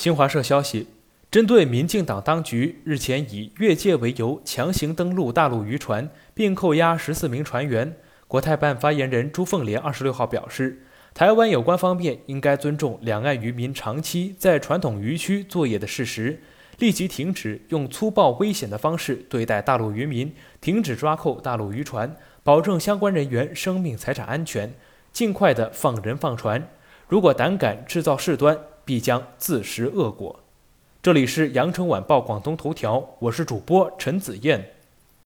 [0.00, 0.86] 新华社消息，
[1.30, 7.94] 针对民进党当局日前以越界为由强行登陆大陆渔船，并扣押十四名船员，
[8.26, 10.80] 国台办发言人朱凤莲二十六号表示，
[11.12, 16.40] 台湾有关方面应该尊重两岸渔民长期在传统渔区作业的事实，
[16.78, 20.32] 立即停止用粗暴危险的方式对待大陆渔民，
[20.62, 24.72] 停止抓扣大陆渔船，保证相关人员生命财产安全，
[25.12, 26.66] 尽快的放人放船。
[27.06, 28.56] 如果胆敢制造事端，
[28.90, 30.40] 必将自食恶果。
[31.00, 34.68] 这里是羊城晚报广东头条，我是主播陈子燕。